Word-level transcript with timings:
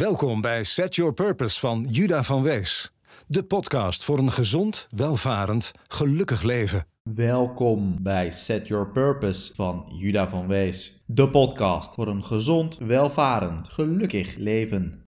Welkom 0.00 0.40
bij 0.40 0.64
Set 0.64 0.94
Your 0.94 1.12
Purpose 1.12 1.60
van 1.60 1.86
Juda 1.88 2.22
van 2.22 2.42
Wees. 2.42 2.92
De 3.26 3.44
podcast 3.44 4.04
voor 4.04 4.18
een 4.18 4.30
gezond, 4.30 4.88
welvarend, 4.90 5.72
gelukkig 5.88 6.42
leven. 6.42 6.84
Welkom 7.02 8.02
bij 8.02 8.30
Set 8.30 8.68
Your 8.68 8.90
Purpose 8.90 9.54
van 9.54 9.86
Juda 9.98 10.28
van 10.28 10.46
Wees. 10.46 11.02
De 11.06 11.28
podcast 11.28 11.94
voor 11.94 12.06
een 12.08 12.24
gezond, 12.24 12.78
welvarend, 12.78 13.68
gelukkig 13.68 14.36
leven. 14.36 15.04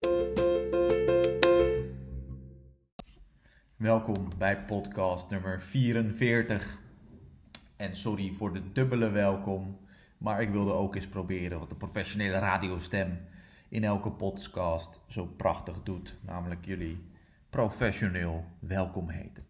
Welkom 3.77 4.29
bij 4.39 4.65
podcast 4.65 5.31
nummer 5.31 5.61
44. 5.61 6.79
En 7.77 7.97
sorry 7.97 8.33
voor 8.33 8.53
de 8.53 8.73
dubbele 8.73 9.11
welkom, 9.11 9.79
maar 10.19 10.43
ik 10.43 10.51
wilde 10.51 10.73
ook 10.73 10.95
eens 10.95 11.09
proberen 11.09 11.59
wat 11.59 11.69
de 11.69 11.77
professionele 11.77 12.39
radiostem 12.39 13.31
in 13.73 13.85
elke 13.85 14.11
podcast 14.11 15.01
zo 15.07 15.27
prachtig 15.27 15.83
doet, 15.83 16.17
namelijk 16.21 16.65
jullie 16.65 17.11
professioneel 17.51 18.45
welkom 18.59 19.09
heten. 19.09 19.47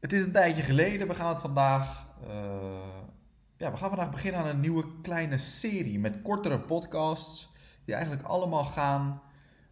Het 0.00 0.12
is 0.12 0.26
een 0.26 0.32
tijdje 0.32 0.62
geleden, 0.62 1.08
we 1.08 1.14
gaan 1.14 1.28
het 1.28 1.40
vandaag, 1.40 2.08
uh, 2.22 2.28
ja, 3.56 3.70
we 3.70 3.76
gaan 3.76 3.88
vandaag 3.88 4.10
beginnen 4.10 4.40
aan 4.40 4.46
een 4.46 4.60
nieuwe 4.60 5.00
kleine 5.02 5.38
serie 5.38 5.98
met 5.98 6.22
kortere 6.22 6.60
podcasts 6.60 7.52
die 7.84 7.94
eigenlijk 7.94 8.26
allemaal 8.26 8.64
gaan 8.64 9.22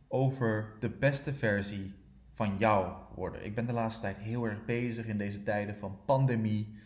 over 0.09 0.76
de 0.80 0.90
beste 0.90 1.34
versie 1.34 1.95
van 2.34 2.56
jou 2.59 2.92
worden. 3.15 3.45
Ik 3.45 3.54
ben 3.54 3.66
de 3.66 3.73
laatste 3.73 4.01
tijd 4.01 4.18
heel 4.18 4.45
erg 4.45 4.65
bezig 4.65 5.06
in 5.06 5.18
deze 5.18 5.42
tijden 5.42 5.76
van 5.76 5.98
pandemie 6.04 6.78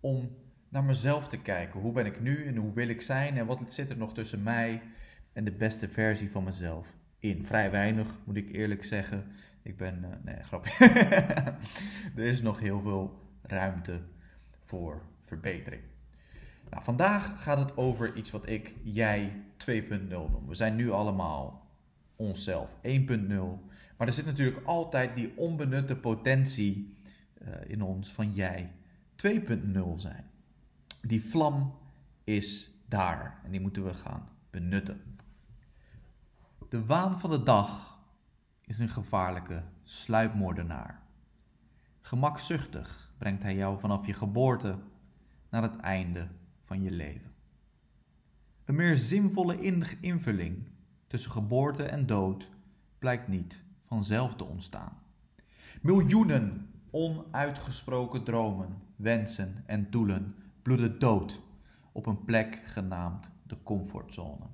om 0.00 0.36
naar 0.68 0.84
mezelf 0.84 1.28
te 1.28 1.38
kijken. 1.38 1.80
Hoe 1.80 1.92
ben 1.92 2.06
ik 2.06 2.20
nu 2.20 2.46
en 2.46 2.56
hoe 2.56 2.72
wil 2.72 2.88
ik 2.88 3.02
zijn 3.02 3.36
en 3.36 3.46
wat 3.46 3.72
zit 3.72 3.90
er 3.90 3.96
nog 3.96 4.14
tussen 4.14 4.42
mij 4.42 4.82
en 5.34 5.44
de 5.44 5.52
beste 5.52 5.88
versie 5.88 6.30
van 6.30 6.44
mezelf 6.44 6.96
in. 7.18 7.46
Vrij 7.46 7.70
weinig, 7.70 8.18
moet 8.24 8.36
ik 8.36 8.52
eerlijk 8.52 8.84
zeggen. 8.84 9.24
Ik 9.62 9.76
ben, 9.76 9.98
uh, 10.04 10.08
nee, 10.22 10.42
grapje. 10.42 10.84
er 12.16 12.24
is 12.24 12.42
nog 12.42 12.60
heel 12.60 12.80
veel 12.80 13.18
ruimte 13.42 14.00
voor 14.64 15.02
verbetering. 15.24 15.82
Nou, 16.70 16.82
vandaag 16.82 17.42
gaat 17.42 17.58
het 17.58 17.76
over 17.76 18.16
iets 18.16 18.30
wat 18.30 18.48
ik 18.48 18.74
jij 18.82 19.32
2.0 19.70 20.08
noem. 20.08 20.46
We 20.46 20.54
zijn 20.54 20.76
nu 20.76 20.90
allemaal 20.90 21.70
onszelf 22.16 22.70
1.0. 22.70 22.78
Maar 23.96 24.06
er 24.06 24.12
zit 24.12 24.26
natuurlijk 24.26 24.66
altijd 24.66 25.16
die 25.16 25.32
onbenutte 25.36 25.96
potentie 25.96 26.96
uh, 27.42 27.48
in 27.66 27.82
ons 27.82 28.12
van 28.12 28.32
jij 28.32 28.72
2.0 29.28 29.94
zijn. 29.96 30.24
Die 31.00 31.24
vlam 31.24 31.78
is 32.24 32.70
daar 32.88 33.40
en 33.44 33.50
die 33.50 33.60
moeten 33.60 33.84
we 33.84 33.94
gaan 33.94 34.28
benutten. 34.50 35.13
De 36.74 36.86
waan 36.86 37.20
van 37.20 37.30
de 37.30 37.42
dag 37.42 37.98
is 38.64 38.78
een 38.78 38.88
gevaarlijke 38.88 39.62
sluipmoordenaar. 39.82 41.02
Gemakzuchtig 42.00 43.12
brengt 43.18 43.42
hij 43.42 43.54
jou 43.56 43.78
vanaf 43.78 44.06
je 44.06 44.14
geboorte 44.14 44.78
naar 45.48 45.62
het 45.62 45.76
einde 45.76 46.28
van 46.64 46.82
je 46.82 46.90
leven. 46.90 47.32
Een 48.64 48.74
meer 48.74 48.96
zinvolle 48.96 49.60
invulling 50.00 50.68
tussen 51.06 51.30
geboorte 51.30 51.84
en 51.84 52.06
dood 52.06 52.50
blijkt 52.98 53.28
niet 53.28 53.62
vanzelf 53.84 54.34
te 54.34 54.44
ontstaan. 54.44 54.98
Miljoenen 55.82 56.70
onuitgesproken 56.90 58.24
dromen, 58.24 58.82
wensen 58.96 59.62
en 59.66 59.90
doelen 59.90 60.34
bloeden 60.62 60.98
dood 60.98 61.40
op 61.92 62.06
een 62.06 62.24
plek 62.24 62.62
genaamd 62.64 63.30
de 63.42 63.56
comfortzone. 63.62 64.46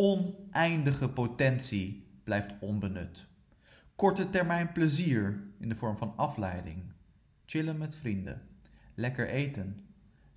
Oneindige 0.00 1.08
potentie 1.08 2.06
blijft 2.24 2.54
onbenut. 2.60 3.26
Korte 3.94 4.30
termijn 4.30 4.72
plezier 4.72 5.42
in 5.58 5.68
de 5.68 5.74
vorm 5.74 5.96
van 5.96 6.12
afleiding, 6.16 6.82
chillen 7.46 7.78
met 7.78 7.96
vrienden, 7.96 8.42
lekker 8.94 9.28
eten, 9.28 9.78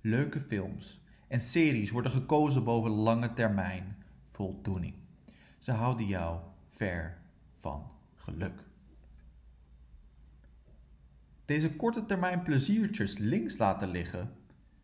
leuke 0.00 0.40
films 0.40 1.00
en 1.28 1.40
series 1.40 1.90
worden 1.90 2.12
gekozen 2.12 2.64
boven 2.64 2.90
lange 2.90 3.32
termijn 3.32 3.96
voldoening. 4.30 4.94
Ze 5.58 5.72
houden 5.72 6.06
jou 6.06 6.40
ver 6.70 7.18
van 7.60 7.90
geluk. 8.14 8.62
Deze 11.44 11.76
korte 11.76 12.04
termijn 12.04 12.42
pleziertjes 12.42 13.18
links 13.18 13.58
laten 13.58 13.88
liggen 13.88 14.32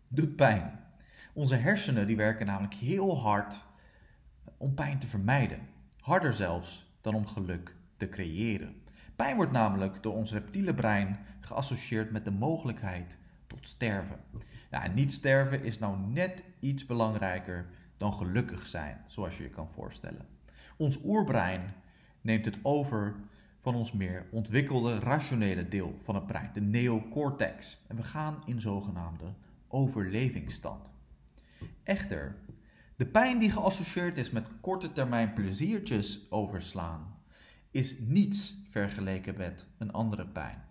doet 0.08 0.36
pijn. 0.36 0.80
Onze 1.32 1.54
hersenen 1.54 2.06
die 2.06 2.16
werken 2.16 2.46
namelijk 2.46 2.74
heel 2.74 3.18
hard 3.18 3.66
om 4.58 4.74
pijn 4.74 4.98
te 4.98 5.06
vermijden. 5.06 5.60
Harder 6.00 6.34
zelfs 6.34 6.96
dan 7.00 7.14
om 7.14 7.26
geluk 7.26 7.74
te 7.96 8.08
creëren. 8.08 8.82
Pijn 9.16 9.36
wordt 9.36 9.52
namelijk 9.52 10.02
door 10.02 10.14
ons 10.14 10.32
reptiele 10.32 10.74
brein 10.74 11.18
geassocieerd 11.40 12.10
met 12.10 12.24
de 12.24 12.30
mogelijkheid 12.30 13.18
tot 13.46 13.66
sterven. 13.66 14.16
En 14.70 14.94
niet 14.94 15.12
sterven 15.12 15.64
is 15.64 15.78
nou 15.78 15.98
net 15.98 16.44
iets 16.60 16.86
belangrijker 16.86 17.66
dan 17.96 18.14
gelukkig 18.14 18.66
zijn, 18.66 19.04
zoals 19.06 19.36
je 19.36 19.42
je 19.42 19.50
kan 19.50 19.68
voorstellen. 19.68 20.26
Ons 20.76 20.98
oerbrein 21.04 21.74
neemt 22.20 22.44
het 22.44 22.58
over 22.62 23.14
van 23.60 23.74
ons 23.74 23.92
meer 23.92 24.26
ontwikkelde 24.30 24.98
rationele 24.98 25.68
deel 25.68 25.98
van 26.02 26.14
het 26.14 26.26
brein, 26.26 26.50
de 26.52 26.60
neocortex. 26.60 27.78
En 27.86 27.96
we 27.96 28.02
gaan 28.02 28.42
in 28.46 28.60
zogenaamde 28.60 29.32
overlevingsstand. 29.68 30.90
Echter, 31.82 32.36
de 32.98 33.06
pijn 33.06 33.38
die 33.38 33.50
geassocieerd 33.50 34.16
is 34.16 34.30
met 34.30 34.48
korte 34.60 34.92
termijn 34.92 35.32
pleziertjes 35.32 36.30
overslaan, 36.30 37.16
is 37.70 37.94
niets 37.98 38.56
vergeleken 38.70 39.36
met 39.36 39.66
een 39.78 39.92
andere 39.92 40.26
pijn. 40.26 40.64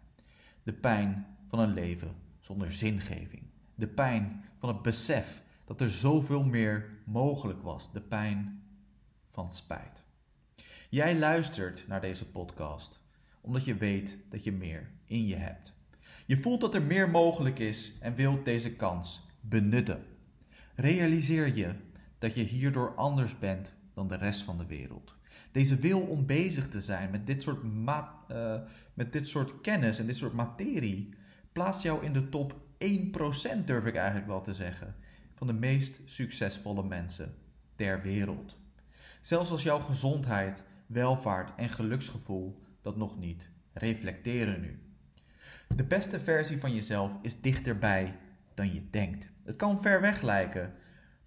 De 0.64 0.74
pijn 0.74 1.28
van 1.50 1.60
een 1.60 1.74
leven 1.74 2.16
zonder 2.40 2.74
zingeving. 2.74 3.44
De 3.76 3.88
pijn 3.88 4.44
van 4.60 4.70
het 4.70 4.82
besef 4.82 5.42
dat 5.66 5.82
er 5.82 5.92
zoveel 5.92 6.44
meer 6.44 6.90
mogelijk 7.06 7.62
was. 7.62 7.92
De 7.92 8.02
pijn 8.02 8.64
van 9.32 9.54
spijt. 9.54 10.04
Jij 10.90 11.18
luistert 11.18 11.88
naar 11.88 12.02
deze 12.02 12.26
podcast 12.26 13.02
omdat 13.42 13.66
je 13.66 13.76
weet 13.76 14.18
dat 14.30 14.44
je 14.44 14.52
meer 14.52 14.90
in 15.06 15.28
je 15.28 15.36
hebt. 15.36 15.74
Je 16.26 16.38
voelt 16.38 16.62
dat 16.62 16.76
er 16.76 16.82
meer 16.82 17.10
mogelijk 17.10 17.60
is 17.60 17.94
en 18.00 18.16
wilt 18.16 18.46
deze 18.46 18.76
kans 18.76 19.28
benutten. 19.42 20.06
Realiseer 20.76 21.56
je 21.56 21.76
dat 22.20 22.36
je 22.36 22.44
hierdoor 22.44 22.96
anders 22.96 23.40
bent 23.40 23.76
dan 23.94 24.08
de 24.08 24.18
rest 24.18 24.42
van 24.42 24.58
de 24.58 24.66
wereld. 24.66 25.16
Deze 25.52 25.76
wil 25.76 26.00
om 26.00 26.26
bezig 26.26 26.68
te 26.68 26.82
zijn 26.82 27.12
met 27.12 27.28
dit 27.28 27.44
soort, 27.44 27.64
uh, 28.32 28.56
met 28.94 29.14
dit 29.14 29.28
soort 29.28 29.62
kennis 29.62 30.00
en 30.00 30.06
dit 30.06 30.16
soort 30.16 30.34
materie 30.34 31.14
plaatst 31.52 31.84
jou 31.84 32.06
in 32.06 32.14
de 32.14 32.30
top 32.30 32.56
1%, 32.78 33.66
durf 33.66 33.86
ik 33.86 33.96
eigenlijk 33.96 34.28
wel 34.28 34.42
te 34.42 34.54
zeggen, 34.54 34.96
van 35.34 35.48
de 35.48 35.54
meest 35.54 36.00
succesvolle 36.06 36.84
mensen 36.84 37.36
ter 37.76 38.02
wereld. 38.02 38.58
Zelfs 39.22 39.52
als 39.52 39.64
jouw 39.64 39.80
gezondheid, 39.80 40.64
welvaart 40.86 41.52
en 41.56 41.70
geluksgevoel 41.70 42.62
dat 42.82 42.98
nog 42.98 43.20
niet 43.20 43.50
reflecteren 43.74 44.62
nu. 44.62 44.80
De 45.76 45.84
beste 45.84 46.20
versie 46.20 46.60
van 46.60 46.74
jezelf 46.74 47.18
is 47.22 47.42
dichterbij 47.42 48.18
dan 48.54 48.74
je 48.74 48.90
denkt. 48.90 49.30
Het 49.44 49.56
kan 49.56 49.82
ver 49.82 50.02
weg 50.02 50.22
lijken, 50.22 50.74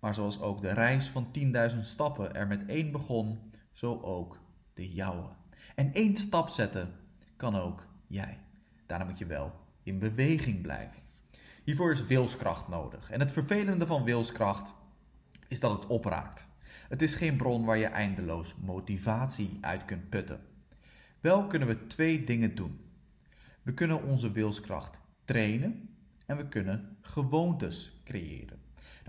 maar 0.00 0.14
zoals 0.14 0.40
ook 0.40 0.62
de 0.62 0.72
reis 0.72 1.08
van 1.08 1.26
10.000 1.72 1.78
stappen 1.80 2.34
er 2.34 2.46
met 2.46 2.66
één 2.66 2.92
begon, 2.92 3.38
zo 3.72 4.00
ook 4.00 4.38
de 4.74 4.88
jouwe. 4.88 5.28
En 5.74 5.92
één 5.92 6.16
stap 6.16 6.48
zetten 6.48 6.94
kan 7.36 7.56
ook 7.56 7.86
jij. 8.06 8.38
Daarom 8.86 9.08
moet 9.08 9.18
je 9.18 9.26
wel 9.26 9.52
in 9.82 9.98
beweging 9.98 10.62
blijven. 10.62 11.02
Hiervoor 11.64 11.90
is 11.90 12.04
wilskracht 12.04 12.68
nodig. 12.68 13.10
En 13.10 13.20
het 13.20 13.32
vervelende 13.32 13.86
van 13.86 14.04
wilskracht 14.04 14.74
is 15.48 15.60
dat 15.60 15.80
het 15.80 15.86
opraakt. 15.86 16.48
Het 16.88 17.02
is 17.02 17.14
geen 17.14 17.36
bron 17.36 17.64
waar 17.64 17.78
je 17.78 17.86
eindeloos 17.86 18.54
motivatie 18.54 19.58
uit 19.60 19.84
kunt 19.84 20.08
putten. 20.08 20.40
Wel 21.20 21.46
kunnen 21.46 21.68
we 21.68 21.86
twee 21.86 22.24
dingen 22.24 22.54
doen. 22.54 22.80
We 23.62 23.74
kunnen 23.74 24.02
onze 24.02 24.32
wilskracht 24.32 24.98
trainen 25.24 25.88
en 26.26 26.36
we 26.36 26.48
kunnen 26.48 26.96
gewoontes 27.00 28.00
creëren. 28.04 28.59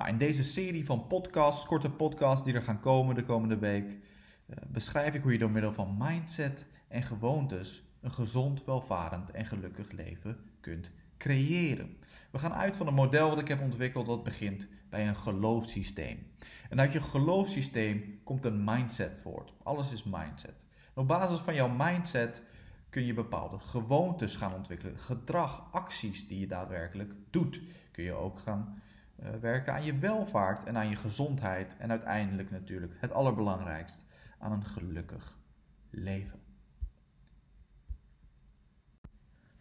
Nou, 0.02 0.14
in 0.14 0.20
deze 0.20 0.44
serie 0.44 0.86
van 0.86 1.08
podcasts, 1.08 1.66
korte 1.66 1.90
podcasts 1.90 2.46
die 2.46 2.54
er 2.54 2.62
gaan 2.62 2.80
komen 2.80 3.16
de 3.16 3.24
komende 3.24 3.58
week, 3.58 3.92
uh, 3.92 4.56
beschrijf 4.68 5.14
ik 5.14 5.22
hoe 5.22 5.32
je 5.32 5.38
door 5.38 5.52
middel 5.52 5.74
van 5.74 5.96
mindset 6.00 6.66
en 6.88 7.04
gewoontes 7.04 7.84
een 8.02 8.12
gezond, 8.12 8.66
welvarend 8.66 9.32
en 9.32 9.46
gelukkig 9.46 9.92
leven 9.92 10.38
kunt 10.62 10.92
creëren. 11.18 11.98
We 12.32 12.40
gaan 12.40 12.54
uit 12.54 12.76
van 12.76 12.88
een 12.88 12.94
model 12.94 13.30
wat 13.30 13.40
ik 13.40 13.48
heb 13.48 13.62
ontwikkeld 13.62 14.06
dat 14.06 14.24
begint 14.24 14.68
bij 14.90 15.08
een 15.08 15.18
geloofssysteem. 15.18 16.28
En 16.70 16.80
uit 16.80 16.94
je 16.94 17.02
geloofssysteem 17.02 18.20
komt 18.24 18.46
een 18.46 18.64
mindset 18.64 19.20
voort. 19.20 19.54
Alles 19.64 19.94
is 19.94 20.04
mindset. 20.04 20.66
Op 20.94 21.08
basis 21.08 21.40
van 21.40 21.54
jouw 21.54 21.70
mindset 21.70 22.42
kun 22.90 23.06
je 23.06 23.14
bepaalde 23.14 23.60
gewoontes 23.60 24.36
gaan 24.36 24.54
ontwikkelen. 24.54 24.98
Gedrag, 24.98 25.68
acties 25.72 26.28
die 26.28 26.40
je 26.40 26.48
daadwerkelijk 26.48 27.14
doet. 27.30 27.62
Kun 27.92 28.04
je 28.04 28.14
ook 28.14 28.40
gaan 28.40 28.82
werken 29.42 29.74
aan 29.74 29.84
je 29.84 29.98
welvaart 29.98 30.64
en 30.64 30.78
aan 30.78 30.90
je 30.90 30.96
gezondheid. 30.96 31.78
En 31.78 31.90
uiteindelijk 31.90 32.52
natuurlijk 32.52 32.94
het 32.98 33.12
allerbelangrijkst, 33.12 34.06
aan 34.40 34.52
een 34.52 34.66
gelukkig 34.66 35.38
leven. 35.90 36.40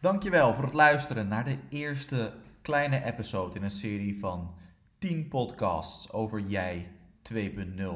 Dankjewel 0.00 0.54
voor 0.54 0.64
het 0.64 0.74
luisteren 0.74 1.28
naar 1.28 1.44
de 1.44 1.58
eerste 1.68 2.32
kleine 2.62 3.04
episode 3.04 3.56
in 3.56 3.62
een 3.62 3.70
serie 3.70 4.18
van 4.18 4.54
10 4.98 5.28
podcasts 5.28 6.12
over 6.12 6.40
jij 6.40 6.90
2.0. 7.32 7.34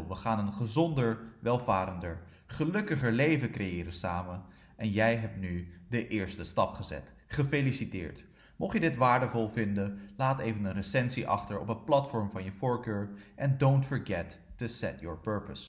We 0.09 0.15
gaan 0.15 0.39
een 0.39 0.53
gezonder, 0.53 1.19
welvarender, 1.41 2.23
gelukkiger 2.47 3.13
leven 3.13 3.51
creëren 3.51 3.93
samen. 3.93 4.43
En 4.77 4.91
jij 4.91 5.17
hebt 5.17 5.37
nu 5.37 5.73
de 5.89 6.09
eerste 6.09 6.45
stap 6.45 6.75
gezet. 6.75 7.13
Gefeliciteerd. 7.27 8.25
Mocht 8.65 8.77
je 8.77 8.83
dit 8.83 8.97
waardevol 8.97 9.49
vinden, 9.49 9.99
laat 10.17 10.39
even 10.39 10.65
een 10.65 10.73
recensie 10.73 11.29
achter 11.29 11.61
op 11.61 11.69
het 11.69 11.85
platform 11.85 12.31
van 12.31 12.45
je 12.45 12.53
voorkeur. 12.53 13.09
En 13.35 13.59
don't 13.59 13.87
forget 13.87 14.39
to 14.57 14.67
set 14.67 15.01
your 15.01 15.19
purpose. 15.19 15.63